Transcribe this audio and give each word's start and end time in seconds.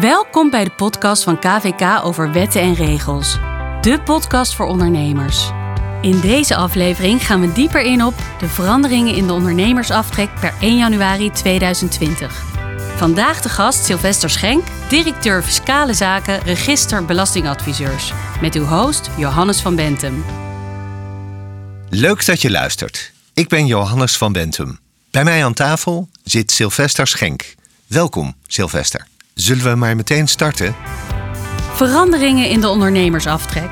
Welkom 0.00 0.50
bij 0.50 0.64
de 0.64 0.70
podcast 0.70 1.22
van 1.22 1.38
KVK 1.38 2.04
over 2.04 2.32
wetten 2.32 2.60
en 2.60 2.74
regels. 2.74 3.38
De 3.80 4.00
podcast 4.04 4.54
voor 4.54 4.66
ondernemers. 4.66 5.50
In 6.00 6.20
deze 6.20 6.56
aflevering 6.56 7.26
gaan 7.26 7.40
we 7.40 7.52
dieper 7.52 7.80
in 7.80 8.04
op 8.04 8.14
de 8.38 8.48
veranderingen 8.48 9.14
in 9.14 9.26
de 9.26 9.32
ondernemersaftrek 9.32 10.40
per 10.40 10.54
1 10.60 10.76
januari 10.76 11.30
2020. 11.30 12.44
Vandaag 12.96 13.40
de 13.40 13.48
gast 13.48 13.84
Sylvester 13.84 14.30
Schenk, 14.30 14.64
directeur 14.88 15.42
Fiscale 15.42 15.94
Zaken, 15.94 16.42
Register 16.42 17.04
Belastingadviseurs. 17.04 18.12
Met 18.40 18.54
uw 18.54 18.64
host 18.64 19.10
Johannes 19.16 19.60
van 19.60 19.76
Bentum. 19.76 20.24
Leuk 21.88 22.26
dat 22.26 22.40
je 22.40 22.50
luistert. 22.50 23.12
Ik 23.34 23.48
ben 23.48 23.66
Johannes 23.66 24.16
van 24.16 24.32
Bentum. 24.32 24.78
Bij 25.10 25.24
mij 25.24 25.44
aan 25.44 25.54
tafel 25.54 26.08
zit 26.24 26.50
Sylvester 26.50 27.06
Schenk. 27.06 27.54
Welkom, 27.86 28.34
Sylvester. 28.46 29.10
Zullen 29.34 29.64
we 29.64 29.74
maar 29.74 29.96
meteen 29.96 30.28
starten? 30.28 30.74
Veranderingen 31.74 32.48
in 32.48 32.60
de 32.60 32.68
ondernemersaftrek. 32.68 33.70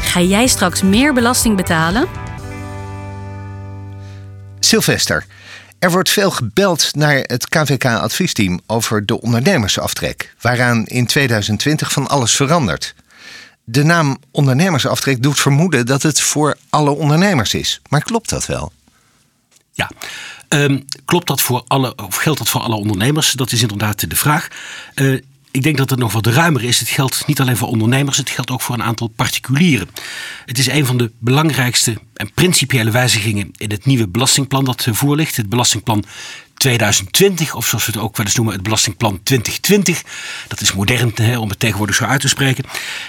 Ga 0.00 0.20
jij 0.20 0.46
straks 0.46 0.82
meer 0.82 1.12
belasting 1.12 1.56
betalen? 1.56 2.08
Sylvester, 4.60 5.26
er 5.78 5.90
wordt 5.90 6.10
veel 6.10 6.30
gebeld 6.30 6.94
naar 6.94 7.16
het 7.16 7.48
KVK-adviesteam 7.48 8.60
over 8.66 9.06
de 9.06 9.20
ondernemersaftrek, 9.20 10.34
waaraan 10.40 10.86
in 10.86 11.06
2020 11.06 11.92
van 11.92 12.08
alles 12.08 12.36
verandert. 12.36 12.94
De 13.64 13.82
naam 13.82 14.18
ondernemersaftrek 14.30 15.22
doet 15.22 15.40
vermoeden 15.40 15.86
dat 15.86 16.02
het 16.02 16.20
voor 16.20 16.56
alle 16.70 16.90
ondernemers 16.90 17.54
is. 17.54 17.80
Maar 17.88 18.02
klopt 18.02 18.28
dat 18.28 18.46
wel? 18.46 18.72
Ja, 19.72 19.90
um, 20.54 20.84
klopt 21.04 21.26
dat 21.26 21.40
voor 21.40 21.64
alle, 21.66 21.94
of 21.96 22.16
geldt 22.16 22.38
dat 22.38 22.48
voor 22.48 22.60
alle 22.60 22.74
ondernemers? 22.74 23.32
Dat 23.32 23.52
is 23.52 23.62
inderdaad 23.62 24.10
de 24.10 24.16
vraag. 24.16 24.48
Uh, 24.94 25.20
ik 25.50 25.62
denk 25.62 25.76
dat 25.76 25.90
het 25.90 25.98
nog 25.98 26.12
wat 26.12 26.26
ruimer 26.26 26.64
is. 26.64 26.78
Het 26.78 26.88
geldt 26.88 27.26
niet 27.26 27.40
alleen 27.40 27.56
voor 27.56 27.68
ondernemers, 27.68 28.16
het 28.16 28.30
geldt 28.30 28.50
ook 28.50 28.60
voor 28.60 28.74
een 28.74 28.82
aantal 28.82 29.08
particulieren. 29.08 29.88
Het 30.46 30.58
is 30.58 30.66
een 30.66 30.86
van 30.86 30.96
de 30.96 31.10
belangrijkste 31.18 31.96
en 32.14 32.32
principiële 32.34 32.90
wijzigingen 32.90 33.50
in 33.56 33.70
het 33.70 33.86
nieuwe 33.86 34.08
belastingplan 34.08 34.64
dat 34.64 34.86
voor 34.90 35.16
ligt. 35.16 35.36
Het 35.36 35.48
belastingplan 35.48 36.04
2020, 36.54 37.54
of 37.54 37.66
zoals 37.66 37.86
we 37.86 37.92
het 37.92 38.00
ook 38.00 38.16
wel 38.16 38.26
eens 38.26 38.34
noemen, 38.34 38.54
het 38.54 38.62
belastingplan 38.62 39.20
2020. 39.22 40.02
Dat 40.48 40.60
is 40.60 40.72
modern 40.72 41.12
hè, 41.14 41.38
om 41.38 41.48
het 41.48 41.58
tegenwoordig 41.58 41.96
zo 41.96 42.04
uit 42.04 42.20
te 42.20 42.28
spreken. 42.28 42.64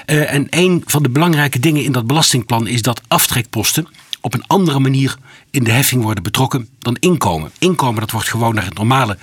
Uh, 0.05 0.33
en 0.33 0.47
een 0.49 0.83
van 0.85 1.03
de 1.03 1.09
belangrijke 1.09 1.59
dingen 1.59 1.83
in 1.83 1.91
dat 1.91 2.07
belastingplan 2.07 2.67
is 2.67 2.81
dat 2.81 3.01
aftrekposten 3.07 3.87
op 4.21 4.33
een 4.33 4.47
andere 4.47 4.79
manier 4.79 5.17
in 5.51 5.63
de 5.63 5.71
heffing 5.71 6.03
worden 6.03 6.23
betrokken 6.23 6.69
dan 6.79 6.97
inkomen. 6.99 7.51
Inkomen 7.59 7.99
dat 7.99 8.11
wordt 8.11 8.29
gewoon 8.29 8.55
naar 8.55 8.65
het 8.65 8.77
normale 8.77 9.17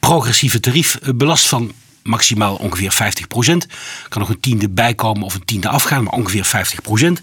progressieve 0.00 0.60
tarief 0.60 0.94
eh, 0.94 1.14
belast 1.14 1.48
van 1.48 1.72
maximaal 2.02 2.54
ongeveer 2.54 2.92
50 2.92 3.26
procent. 3.26 3.66
Kan 4.08 4.20
nog 4.20 4.30
een 4.30 4.40
tiende 4.40 4.68
bijkomen 4.68 5.22
of 5.22 5.34
een 5.34 5.44
tiende 5.44 5.68
afgaan, 5.68 6.02
maar 6.02 6.12
ongeveer 6.12 6.44
50 6.44 6.82
procent. 6.82 7.20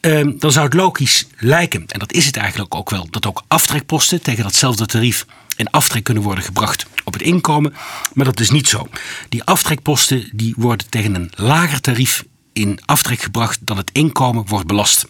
Ehm, 0.00 0.32
dan 0.38 0.52
zou 0.52 0.64
het 0.64 0.74
logisch 0.74 1.26
lijken, 1.36 1.84
en 1.86 1.98
dat 1.98 2.12
is 2.12 2.26
het 2.26 2.36
eigenlijk 2.36 2.74
ook 2.74 2.90
wel, 2.90 3.06
dat 3.10 3.26
ook 3.26 3.42
aftrekposten 3.48 4.22
tegen 4.22 4.42
datzelfde 4.42 4.86
tarief 4.86 5.26
in 5.56 5.70
aftrek 5.70 6.04
kunnen 6.04 6.22
worden 6.22 6.44
gebracht 6.44 6.86
op 7.04 7.12
het 7.12 7.22
inkomen. 7.22 7.74
Maar 8.12 8.24
dat 8.24 8.40
is 8.40 8.50
niet 8.50 8.68
zo. 8.68 8.88
Die 9.28 9.44
aftrekposten 9.44 10.30
die 10.32 10.54
worden 10.56 10.88
tegen 10.88 11.14
een 11.14 11.30
lager 11.34 11.80
tarief 11.80 12.24
in 12.52 12.78
aftrek 12.84 13.20
gebracht 13.20 13.58
dan 13.60 13.76
het 13.76 13.90
inkomen 13.92 14.46
wordt 14.46 14.66
belast. 14.66 15.06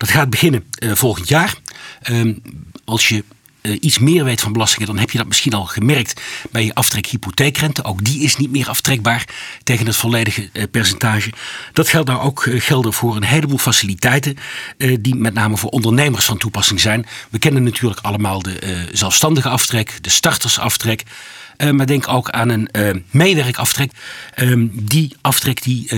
Dat 0.00 0.10
gaat 0.10 0.30
beginnen 0.30 0.64
uh, 0.78 0.94
volgend 0.94 1.28
jaar. 1.28 1.54
Uh, 2.10 2.34
als 2.84 3.08
je 3.08 3.24
uh, 3.62 3.76
iets 3.80 3.98
meer 3.98 4.24
weet 4.24 4.40
van 4.40 4.52
belastingen, 4.52 4.86
dan 4.86 4.98
heb 4.98 5.10
je 5.10 5.18
dat 5.18 5.26
misschien 5.26 5.52
al 5.52 5.64
gemerkt 5.64 6.20
bij 6.50 6.64
je 6.64 6.74
aftrek 6.74 7.06
hypotheekrente. 7.06 7.84
Ook 7.84 8.04
die 8.04 8.22
is 8.22 8.36
niet 8.36 8.50
meer 8.50 8.68
aftrekbaar 8.68 9.24
tegen 9.62 9.86
het 9.86 9.96
volledige 9.96 10.48
uh, 10.52 10.62
percentage. 10.70 11.32
Dat 11.72 11.88
geldt 11.88 12.08
nou 12.08 12.20
ook 12.20 12.46
gelden 12.50 12.92
voor 12.92 13.16
een 13.16 13.24
heleboel 13.24 13.58
faciliteiten, 13.58 14.36
die 15.00 15.14
met 15.14 15.34
name 15.34 15.56
voor 15.56 15.70
ondernemers 15.70 16.24
van 16.24 16.38
toepassing 16.38 16.80
zijn. 16.80 17.06
We 17.30 17.38
kennen 17.38 17.62
natuurlijk 17.62 18.00
allemaal 18.00 18.42
de 18.42 18.88
zelfstandige 18.92 19.48
aftrek, 19.48 19.98
de 20.00 20.10
startersaftrek. 20.10 21.02
maar 21.72 21.86
denk 21.86 22.08
ook 22.08 22.30
aan 22.30 22.48
een 22.48 23.04
meewerkaftrek. 23.10 23.92
Ehm, 24.34 24.66
die 24.72 25.16
aftrek 25.20 25.62
die, 25.62 25.88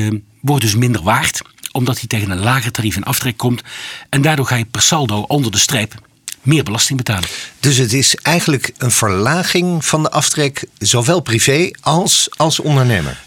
wordt 0.40 0.62
dus 0.62 0.74
minder 0.74 1.02
waard 1.02 1.42
omdat 1.72 1.98
hij 1.98 2.08
tegen 2.08 2.30
een 2.30 2.40
lager 2.40 2.72
tarief 2.72 2.96
in 2.96 3.04
aftrek 3.04 3.36
komt. 3.36 3.62
En 4.08 4.22
daardoor 4.22 4.46
ga 4.46 4.56
je 4.56 4.64
per 4.64 4.82
saldo 4.82 5.20
onder 5.20 5.50
de 5.50 5.58
streep 5.58 5.94
meer 6.42 6.62
belasting 6.62 6.98
betalen. 6.98 7.28
Dus 7.60 7.76
het 7.76 7.92
is 7.92 8.14
eigenlijk 8.14 8.72
een 8.78 8.90
verlaging 8.90 9.84
van 9.84 10.02
de 10.02 10.10
aftrek, 10.10 10.64
zowel 10.78 11.20
privé 11.20 11.70
als 11.80 12.28
als 12.36 12.60
ondernemer. 12.60 13.22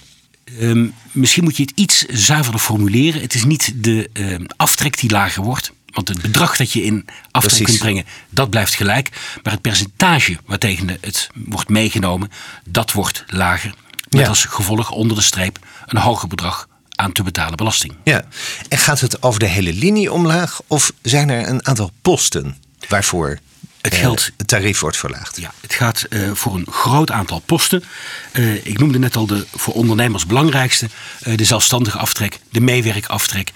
Um, 0.60 0.94
misschien 1.12 1.44
moet 1.44 1.58
je 1.58 1.64
het 1.64 1.72
iets 1.76 2.02
zuiverder 2.02 2.62
formuleren. 2.62 3.22
Het 3.22 3.34
is 3.34 3.44
niet 3.44 3.74
de 3.76 4.10
um, 4.14 4.46
aftrek 4.56 5.00
die 5.00 5.10
lager 5.10 5.44
wordt. 5.44 5.72
Want 5.86 6.08
het 6.08 6.22
bedrag 6.22 6.58
dat 6.58 6.72
je 6.72 6.84
in 6.84 7.06
aftrek 7.32 7.64
kunt 7.64 7.78
brengen, 7.78 8.06
dat 8.30 8.50
blijft 8.50 8.76
gelijk. 8.76 9.10
Maar 9.44 9.54
het 9.54 9.62
percentage 9.62 10.38
waartegen 10.46 10.98
het 11.02 11.30
wordt 11.34 11.70
meegenomen, 11.70 12.32
dat 12.66 12.92
wordt 12.92 13.24
lager. 13.28 13.74
Met 14.10 14.22
ja. 14.22 14.28
als 14.28 14.46
gevolg 14.46 14.92
onder 14.92 15.18
de 15.18 15.24
streep 15.24 15.60
een 15.86 15.98
hoger 15.98 16.28
bedrag 16.28 16.68
aan 16.96 17.12
te 17.12 17.24
betalen 17.24 17.58
belasting. 17.58 17.94
Ja, 18.04 18.26
en 18.70 18.78
gaat 18.78 19.00
het 19.00 19.24
over 19.24 19.40
de 19.40 19.48
hele 19.48 19.74
linie 19.74 20.12
omlaag 20.12 20.62
of 20.68 20.92
zijn 21.02 21.30
er 21.30 21.48
een 21.48 21.66
aantal 21.66 21.92
posten 22.02 22.58
waarvoor 22.88 23.40
het, 23.82 23.94
eh, 23.94 24.00
geld, 24.00 24.30
het 24.38 24.48
tarief 24.48 24.80
wordt 24.80 24.98
verlaagd? 24.98 25.38
Ja, 25.38 25.54
het 25.62 25.74
gaat 25.74 26.06
uh, 26.10 26.32
voor 26.32 26.56
een 26.56 26.68
groot 26.70 27.12
aantal 27.12 27.40
posten. 27.40 27.84
Uh, 28.34 28.66
ik 28.66 28.80
noemde 28.80 29.00
net 29.00 29.16
al 29.16 29.26
de 29.26 29.46
voor 29.56 29.74
ondernemers 29.74 30.26
belangrijkste: 30.26 30.90
uh, 31.28 31.38
de 31.38 31.46
zelfstandige 31.46 31.98
aftrek, 31.98 32.40
de 32.52 32.62
meewerkaftrek. 32.62 33.52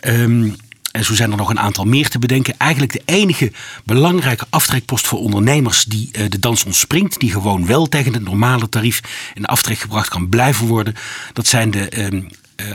Um, 0.00 0.56
en 0.92 1.04
zo 1.04 1.14
zijn 1.14 1.30
er 1.30 1.36
nog 1.36 1.50
een 1.50 1.58
aantal 1.58 1.84
meer 1.84 2.08
te 2.08 2.18
bedenken. 2.18 2.54
Eigenlijk 2.58 2.92
de 2.92 3.02
enige 3.04 3.52
belangrijke 3.84 4.46
aftrekpost 4.50 5.06
voor 5.06 5.18
ondernemers 5.18 5.84
die 5.84 6.28
de 6.28 6.38
dans 6.38 6.64
ontspringt, 6.64 7.20
die 7.20 7.30
gewoon 7.30 7.66
wel 7.66 7.88
tegen 7.88 8.12
het 8.12 8.24
normale 8.24 8.68
tarief 8.68 9.00
in 9.34 9.44
aftrek 9.44 9.78
gebracht 9.78 10.08
kan 10.08 10.28
blijven 10.28 10.66
worden, 10.66 10.94
dat 11.32 11.46
zijn 11.46 11.70
de 11.70 12.10
uh, 12.12 12.22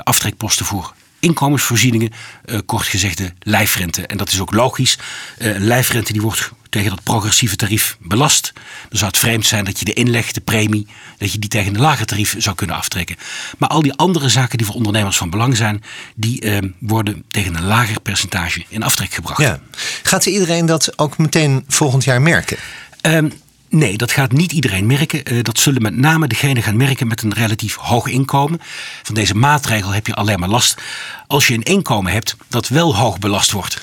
aftrekposten 0.03 0.65
voor 0.65 0.93
inkomensvoorzieningen, 1.19 2.11
uh, 2.45 2.59
kort 2.65 2.87
gezegd 2.87 3.17
de 3.17 3.31
lijfrente. 3.39 4.07
En 4.07 4.17
dat 4.17 4.31
is 4.31 4.39
ook 4.39 4.51
logisch. 4.51 4.97
Uh, 5.37 5.55
lijfrente 5.57 6.13
die 6.13 6.21
wordt 6.21 6.51
tegen 6.69 6.89
dat 6.89 7.03
progressieve 7.03 7.55
tarief 7.55 7.97
belast. 7.99 8.51
Dan 8.89 8.97
zou 8.97 9.11
het 9.11 9.19
vreemd 9.19 9.45
zijn 9.45 9.65
dat 9.65 9.79
je 9.79 9.85
de 9.85 9.93
inleg, 9.93 10.31
de 10.31 10.41
premie, 10.41 10.87
dat 11.17 11.31
je 11.31 11.39
die 11.39 11.49
tegen 11.49 11.75
een 11.75 11.81
lager 11.81 12.05
tarief 12.05 12.35
zou 12.37 12.55
kunnen 12.55 12.75
aftrekken. 12.75 13.15
Maar 13.57 13.69
al 13.69 13.81
die 13.81 13.93
andere 13.93 14.29
zaken 14.29 14.57
die 14.57 14.67
voor 14.67 14.75
ondernemers 14.75 15.17
van 15.17 15.29
belang 15.29 15.57
zijn, 15.57 15.83
die 16.15 16.61
worden 16.79 17.23
tegen 17.27 17.55
een 17.55 17.65
lager 17.65 18.01
percentage 18.01 18.63
in 18.67 18.83
aftrek 18.83 19.13
gebracht. 19.13 19.41
Ja. 19.41 19.59
Gaat 20.03 20.25
iedereen 20.25 20.65
dat 20.65 20.97
ook 20.99 21.17
meteen 21.17 21.63
volgend 21.67 22.03
jaar 22.03 22.21
merken? 22.21 22.57
Um, 23.01 23.33
Nee, 23.69 23.97
dat 23.97 24.11
gaat 24.11 24.31
niet 24.31 24.51
iedereen 24.51 24.85
merken. 24.85 25.33
Uh, 25.33 25.43
dat 25.43 25.59
zullen 25.59 25.81
met 25.81 25.95
name 25.95 26.27
degenen 26.27 26.63
gaan 26.63 26.77
merken 26.77 27.07
met 27.07 27.21
een 27.21 27.33
relatief 27.33 27.75
hoog 27.75 28.07
inkomen. 28.07 28.59
Van 29.03 29.15
deze 29.15 29.35
maatregel 29.35 29.91
heb 29.91 30.07
je 30.07 30.13
alleen 30.13 30.39
maar 30.39 30.49
last 30.49 30.81
als 31.27 31.47
je 31.47 31.53
een 31.53 31.63
inkomen 31.63 32.11
hebt 32.11 32.35
dat 32.47 32.67
wel 32.67 32.95
hoog 32.95 33.19
belast 33.19 33.51
wordt. 33.51 33.81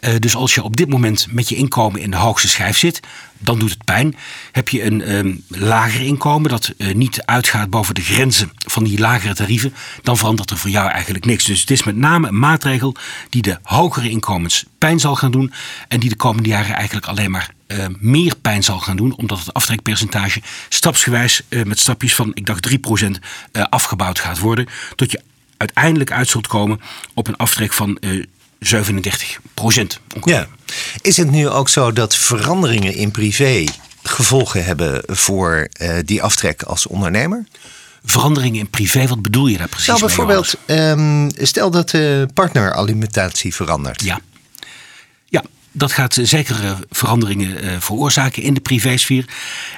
Uh, 0.00 0.10
dus 0.18 0.34
als 0.34 0.54
je 0.54 0.62
op 0.62 0.76
dit 0.76 0.88
moment 0.88 1.26
met 1.30 1.48
je 1.48 1.54
inkomen 1.54 2.00
in 2.00 2.10
de 2.10 2.16
hoogste 2.16 2.48
schijf 2.48 2.78
zit, 2.78 3.00
dan 3.38 3.58
doet 3.58 3.70
het 3.70 3.84
pijn. 3.84 4.16
Heb 4.52 4.68
je 4.68 4.84
een 4.84 5.14
um, 5.14 5.44
lager 5.48 6.00
inkomen 6.00 6.50
dat 6.50 6.72
uh, 6.76 6.94
niet 6.94 7.22
uitgaat 7.24 7.70
boven 7.70 7.94
de 7.94 8.00
grenzen 8.00 8.52
van 8.56 8.84
die 8.84 8.98
lagere 8.98 9.34
tarieven, 9.34 9.74
dan 10.02 10.16
verandert 10.16 10.50
er 10.50 10.56
voor 10.56 10.70
jou 10.70 10.90
eigenlijk 10.90 11.24
niks. 11.24 11.44
Dus 11.44 11.60
het 11.60 11.70
is 11.70 11.84
met 11.84 11.96
name 11.96 12.28
een 12.28 12.38
maatregel 12.38 12.94
die 13.28 13.42
de 13.42 13.58
hogere 13.62 14.10
inkomens 14.10 14.64
pijn 14.78 15.00
zal 15.00 15.16
gaan 15.16 15.30
doen 15.30 15.52
en 15.88 16.00
die 16.00 16.08
de 16.08 16.16
komende 16.16 16.48
jaren 16.48 16.74
eigenlijk 16.74 17.06
alleen 17.06 17.30
maar 17.30 17.54
uh, 17.66 17.86
meer 17.98 18.36
pijn 18.36 18.64
zal 18.64 18.78
gaan 18.78 18.96
doen, 18.96 19.16
omdat 19.16 19.38
het 19.38 19.54
aftrekpercentage 19.54 20.42
stapsgewijs 20.68 21.42
met 21.64 21.78
stapjes 21.78 22.14
van, 22.14 22.30
ik 22.34 22.46
dacht 22.46 22.68
3% 22.70 22.72
uh, 23.52 23.62
afgebouwd 23.70 24.18
gaat 24.18 24.38
worden, 24.38 24.66
tot 24.94 25.10
je 25.10 25.20
uiteindelijk 25.56 26.12
uit 26.12 26.28
zult 26.28 26.46
komen 26.46 26.80
op 27.14 27.26
een 27.26 27.36
aftrek 27.36 27.72
van 27.72 27.98
37 28.58 29.40
procent. 29.54 30.00
Ja. 30.24 30.46
Is 31.00 31.16
het 31.16 31.30
nu 31.30 31.48
ook 31.48 31.68
zo 31.68 31.92
dat 31.92 32.16
veranderingen 32.16 32.94
in 32.94 33.10
privé 33.10 33.64
gevolgen 34.02 34.64
hebben 34.64 35.02
voor 35.06 35.68
uh, 35.80 35.96
die 36.04 36.22
aftrek 36.22 36.62
als 36.62 36.86
ondernemer? 36.86 37.46
Veranderingen 38.04 38.60
in 38.60 38.70
privé, 38.70 39.06
wat 39.06 39.22
bedoel 39.22 39.46
je 39.46 39.58
daar 39.58 39.68
precies? 39.68 39.86
Nou, 39.86 40.00
bijvoorbeeld, 40.00 40.54
um, 40.66 41.30
stel 41.36 41.70
dat 41.70 41.90
de 41.90 42.28
partneralimentatie 42.34 43.54
verandert. 43.54 44.02
Ja. 44.02 44.20
Ja, 45.24 45.44
dat 45.72 45.92
gaat 45.92 46.18
zeker 46.22 46.64
uh, 46.64 46.72
veranderingen 46.90 47.64
uh, 47.64 47.70
veroorzaken 47.78 48.42
in 48.42 48.54
de 48.54 48.60
privésfeer. 48.60 49.24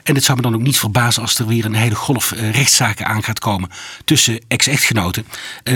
En 0.03 0.15
het 0.15 0.25
zou 0.25 0.37
me 0.37 0.43
dan 0.43 0.55
ook 0.55 0.61
niet 0.61 0.79
verbazen 0.79 1.23
als 1.23 1.39
er 1.39 1.47
weer 1.47 1.65
een 1.65 1.75
hele 1.75 1.95
golf 1.95 2.33
rechtszaken 2.53 3.07
aan 3.07 3.23
gaat 3.23 3.39
komen 3.39 3.71
tussen 4.05 4.41
ex-echtgenoten. 4.49 5.27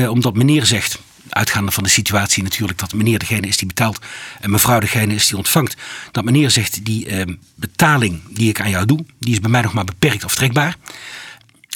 omdat 0.08 0.34
meneer 0.34 0.66
zegt, 0.66 0.98
uitgaande 1.29 1.73
van 1.73 1.82
de 1.82 1.88
situatie 1.88 2.43
natuurlijk 2.43 2.79
dat 2.79 2.93
meneer 2.93 3.19
degene 3.19 3.47
is 3.47 3.56
die 3.56 3.67
betaalt 3.67 3.99
en 4.41 4.50
mevrouw 4.50 4.79
degene 4.79 5.15
is 5.15 5.26
die 5.26 5.37
ontvangt. 5.37 5.76
Dat 6.12 6.25
meneer 6.25 6.50
zegt 6.50 6.85
die 6.85 7.09
uh, 7.09 7.35
betaling 7.55 8.21
die 8.31 8.49
ik 8.49 8.61
aan 8.61 8.71
jou 8.71 8.87
doe, 8.87 9.05
die 9.19 9.32
is 9.32 9.41
bij 9.41 9.50
mij 9.50 9.62
nog 9.62 9.73
maar 9.73 9.85
beperkt 9.85 10.25
aftrekbaar. 10.25 10.76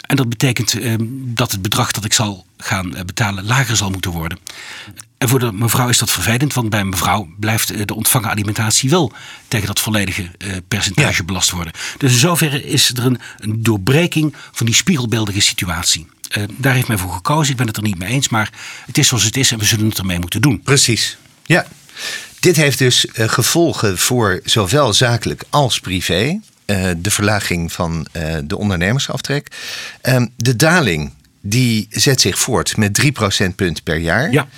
En 0.09 0.17
dat 0.17 0.29
betekent 0.29 0.79
ehm, 0.79 1.05
dat 1.11 1.53
het 1.53 1.63
bedrag 1.63 1.93
dat 1.93 2.05
ik 2.05 2.13
zal 2.13 2.47
gaan 2.57 2.97
eh, 2.97 3.05
betalen 3.05 3.45
lager 3.45 3.77
zal 3.77 3.91
moeten 3.91 4.11
worden. 4.11 4.39
En 5.19 5.29
voor 5.29 5.39
de 5.39 5.53
mevrouw 5.53 5.89
is 5.89 5.99
dat 5.99 6.11
vervelend, 6.11 6.55
want 6.55 6.71
bij 6.71 6.81
een 6.81 6.89
mevrouw 6.89 7.29
blijft 7.39 7.71
eh, 7.71 7.85
de 7.85 7.95
ontvangen 7.95 8.31
alimentatie 8.31 8.91
wel 8.91 9.13
tegen 9.49 9.67
dat 9.67 9.81
volledige 9.81 10.31
eh, 10.39 10.57
percentage 10.69 11.25
belast 11.25 11.51
worden. 11.51 11.73
Dus 11.99 12.13
in 12.13 12.19
zoverre 12.19 12.65
is 12.65 12.89
er 12.89 13.05
een, 13.05 13.19
een 13.39 13.63
doorbreking 13.63 14.35
van 14.53 14.67
die 14.67 14.75
spiegelbeeldige 14.75 15.41
situatie. 15.41 16.07
Uh, 16.37 16.45
daar 16.57 16.75
heeft 16.75 16.89
men 16.89 16.99
voor 16.99 17.13
gekozen. 17.13 17.51
Ik 17.51 17.57
ben 17.57 17.67
het 17.67 17.77
er 17.77 17.83
niet 17.83 17.99
mee 17.99 18.09
eens, 18.09 18.29
maar 18.29 18.53
het 18.87 18.99
is 18.99 19.09
zoals 19.09 19.25
het 19.25 19.37
is 19.37 19.53
en 19.53 19.59
we 19.59 19.65
zullen 19.65 19.89
het 19.89 19.99
ermee 19.99 20.19
moeten 20.19 20.41
doen. 20.41 20.61
Precies. 20.61 21.17
Ja. 21.47 21.67
Dit 22.41 22.57
heeft 22.57 22.79
dus 22.79 23.05
uh, 23.05 23.29
gevolgen 23.29 23.99
voor 23.99 24.41
zowel 24.45 24.93
zakelijk 24.93 25.45
als 25.51 25.81
privé. 25.81 26.41
Uh, 26.67 26.91
de 26.97 27.11
verlaging 27.11 27.73
van 27.73 28.07
de 28.45 28.59
ondernemersaftrek. 28.59 29.49
Ehm, 30.01 30.27
de 30.37 30.57
daling 30.57 31.13
die 31.41 31.87
zet 31.91 32.21
zich 32.21 32.39
voort 32.39 32.77
met 32.77 32.95
3 32.95 33.13
procentpunt 33.13 33.83
per 33.83 33.97
jaar. 33.97 34.31
Ja. 34.33 34.49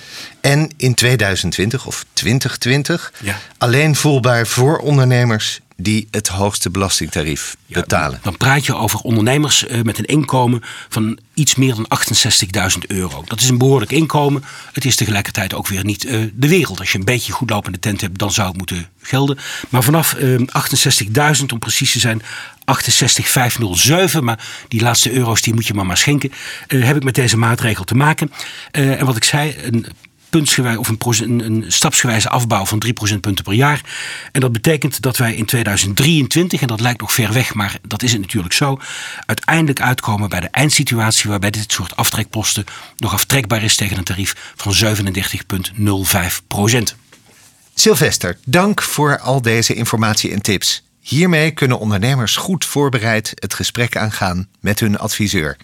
En 0.41 0.69
in 0.77 0.93
2020 0.93 1.85
of 1.85 2.05
2020 2.13 3.13
ja. 3.19 3.39
alleen 3.57 3.95
voelbaar 3.95 4.47
voor 4.47 4.77
ondernemers 4.77 5.59
die 5.77 6.07
het 6.11 6.27
hoogste 6.27 6.69
belastingtarief 6.69 7.55
betalen. 7.67 8.19
Dan 8.23 8.37
praat 8.37 8.65
je 8.65 8.75
over 8.75 8.99
ondernemers 8.99 9.67
eh, 9.67 9.81
met 9.81 9.97
een 9.97 10.05
inkomen 10.05 10.61
van 10.89 11.19
iets 11.33 11.55
meer 11.55 11.75
dan 11.75 11.87
68.000 12.71 12.77
euro. 12.87 13.23
Dat 13.25 13.41
is 13.41 13.49
een 13.49 13.57
behoorlijk 13.57 13.91
inkomen. 13.91 14.43
Het 14.73 14.85
is 14.85 14.95
tegelijkertijd 14.95 15.53
ook 15.53 15.67
weer 15.67 15.83
niet 15.83 16.05
uh, 16.05 16.29
de 16.33 16.47
wereld. 16.47 16.79
Als 16.79 16.91
je 16.91 16.97
een 16.97 17.05
beetje 17.05 17.31
goed 17.31 17.49
lopende 17.49 17.79
tent 17.79 18.01
hebt, 18.01 18.19
dan 18.19 18.31
zou 18.31 18.47
het 18.47 18.57
moeten 18.57 18.89
gelden. 19.01 19.37
Maar 19.69 19.83
vanaf 19.83 20.15
uh, 20.17 20.33
eh, 20.33 21.37
68.000, 21.39 21.45
om 21.53 21.59
precies 21.59 21.91
te 21.91 21.99
zijn, 21.99 22.21
68507, 22.65 24.23
maar 24.23 24.45
die 24.67 24.81
laatste 24.81 25.11
euro's 25.11 25.41
die 25.41 25.53
moet 25.53 25.67
je 25.67 25.73
maar 25.73 25.85
maar 25.85 25.97
schenken, 25.97 26.31
heb 26.67 26.95
ik 26.95 27.03
met 27.03 27.15
deze 27.15 27.37
maatregel 27.37 27.83
te 27.83 27.95
maken. 27.95 28.31
en 28.71 29.05
wat 29.05 29.15
ik 29.15 29.23
zei, 29.23 29.55
een 29.61 29.85
puntsgewijs 30.31 30.77
of 30.77 30.87
een, 30.87 31.45
een, 31.45 31.65
stapsgewijze 31.67 32.29
afbouw 32.29 32.65
van 32.65 32.79
3 32.79 32.93
procentpunten 32.93 33.43
per 33.43 33.53
jaar. 33.53 33.81
En 34.31 34.41
dat 34.41 34.51
betekent 34.51 35.01
dat 35.01 35.17
wij 35.17 35.35
in 35.35 35.45
2023, 35.45 36.61
en 36.61 36.67
dat 36.67 36.81
lijkt 36.81 37.01
nog 37.01 37.13
ver 37.13 37.33
weg, 37.33 37.53
maar 37.53 37.79
dat 37.87 38.03
is 38.03 38.11
het 38.11 38.21
natuurlijk 38.21 38.53
zo, 38.53 38.79
uiteindelijk 39.25 39.81
uitkomen 39.81 40.29
bij 40.29 40.39
de 40.39 40.47
eindsituatie 40.47 41.29
waarbij 41.29 41.49
dit 41.49 41.71
soort 41.71 41.95
aftrekposten 41.95 42.65
nog 42.97 43.13
aftrekbaar 43.13 43.63
is 43.63 43.75
tegen 43.75 43.97
een 43.97 44.03
tarief 44.03 44.53
van 44.55 44.73
37,05 44.75 46.47
procent. 46.47 46.95
Sylvester, 47.73 48.37
dank 48.45 48.81
voor 48.81 49.19
al 49.19 49.41
deze 49.41 49.73
informatie 49.73 50.31
en 50.31 50.41
tips. 50.41 50.83
Hiermee 51.01 51.51
kunnen 51.51 51.79
ondernemers 51.79 52.35
goed 52.35 52.65
voorbereid 52.65 53.31
het 53.35 53.53
gesprek 53.53 53.97
aangaan 53.97 54.49
met 54.59 54.79
hun 54.79 54.97
adviseur. 54.97 55.57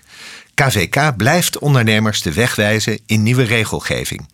KVK 0.54 1.18
blijft 1.18 1.60
ondernemers 1.60 2.22
de 2.22 2.34
weg 2.34 2.56
wijzen 2.56 3.00
in 3.06 3.24
nieuwe 3.24 3.44
regelgeving. 3.44 4.30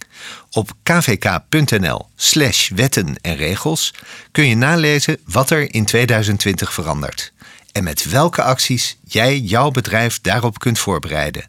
Op 0.52 0.72
kvk.nl/slash 0.84 2.70
wetten 2.70 3.16
en 3.22 3.36
regels 3.36 3.94
kun 4.32 4.48
je 4.48 4.56
nalezen 4.56 5.20
wat 5.26 5.50
er 5.50 5.74
in 5.74 5.86
2020 5.86 6.74
verandert 6.74 7.34
en 7.74 7.84
met 7.84 8.10
welke 8.10 8.42
acties 8.42 8.98
jij 9.04 9.40
jouw 9.40 9.72
bedrijf 9.72 10.22
daarop 10.22 10.60
kunt 10.60 10.80
voorbereiden. 10.80 11.48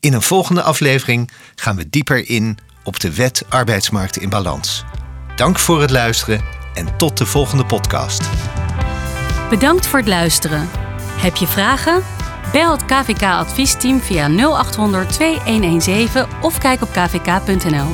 In 0.00 0.12
een 0.12 0.22
volgende 0.22 0.62
aflevering 0.62 1.30
gaan 1.54 1.76
we 1.76 1.88
dieper 1.88 2.28
in 2.28 2.58
op 2.84 3.00
de 3.00 3.14
wet 3.14 3.42
arbeidsmarkt 3.48 4.16
in 4.16 4.28
balans. 4.28 4.84
Dank 5.36 5.58
voor 5.58 5.80
het 5.80 5.90
luisteren 5.90 6.44
en 6.74 6.96
tot 6.96 7.18
de 7.18 7.26
volgende 7.26 7.66
podcast. 7.66 8.20
Bedankt 9.52 9.86
voor 9.86 9.98
het 9.98 10.08
luisteren. 10.08 10.68
Heb 11.20 11.36
je 11.36 11.46
vragen? 11.46 12.02
Bel 12.52 12.70
het 12.70 12.84
KVK 12.84 13.22
adviesteam 13.22 14.00
via 14.00 14.28
0800 14.28 15.12
2117 15.12 16.26
of 16.42 16.58
kijk 16.58 16.82
op 16.82 16.88
kvk.nl. 16.92 17.86